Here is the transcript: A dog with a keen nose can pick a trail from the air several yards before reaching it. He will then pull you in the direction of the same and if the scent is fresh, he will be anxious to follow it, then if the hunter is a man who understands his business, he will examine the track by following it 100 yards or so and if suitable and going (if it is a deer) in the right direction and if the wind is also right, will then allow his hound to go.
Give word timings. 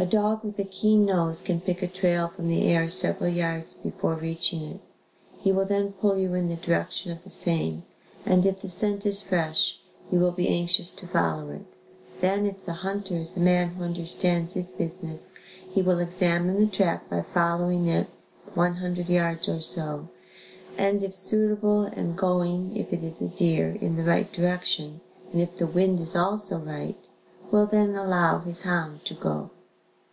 A 0.00 0.06
dog 0.06 0.44
with 0.44 0.56
a 0.60 0.64
keen 0.64 1.06
nose 1.06 1.42
can 1.42 1.60
pick 1.60 1.82
a 1.82 1.88
trail 1.88 2.28
from 2.28 2.46
the 2.46 2.62
air 2.68 2.88
several 2.88 3.28
yards 3.32 3.74
before 3.74 4.14
reaching 4.14 4.62
it. 4.62 4.80
He 5.40 5.50
will 5.50 5.64
then 5.64 5.92
pull 5.94 6.16
you 6.16 6.34
in 6.34 6.46
the 6.46 6.54
direction 6.54 7.10
of 7.10 7.24
the 7.24 7.30
same 7.30 7.82
and 8.24 8.46
if 8.46 8.60
the 8.60 8.68
scent 8.68 9.04
is 9.04 9.22
fresh, 9.22 9.80
he 10.08 10.16
will 10.16 10.30
be 10.30 10.48
anxious 10.48 10.92
to 10.92 11.08
follow 11.08 11.50
it, 11.50 11.64
then 12.20 12.46
if 12.46 12.64
the 12.64 12.74
hunter 12.74 13.16
is 13.16 13.36
a 13.36 13.40
man 13.40 13.70
who 13.70 13.82
understands 13.82 14.54
his 14.54 14.70
business, 14.70 15.34
he 15.68 15.82
will 15.82 15.98
examine 15.98 16.60
the 16.60 16.68
track 16.70 17.10
by 17.10 17.20
following 17.20 17.88
it 17.88 18.06
100 18.54 19.08
yards 19.08 19.48
or 19.48 19.60
so 19.60 20.06
and 20.76 21.02
if 21.02 21.12
suitable 21.12 21.82
and 21.82 22.16
going 22.16 22.76
(if 22.76 22.92
it 22.92 23.02
is 23.02 23.20
a 23.20 23.30
deer) 23.30 23.76
in 23.80 23.96
the 23.96 24.04
right 24.04 24.32
direction 24.32 25.00
and 25.32 25.42
if 25.42 25.56
the 25.56 25.66
wind 25.66 25.98
is 25.98 26.14
also 26.14 26.60
right, 26.60 26.96
will 27.50 27.66
then 27.66 27.96
allow 27.96 28.38
his 28.38 28.62
hound 28.62 29.04
to 29.04 29.14
go. 29.14 29.50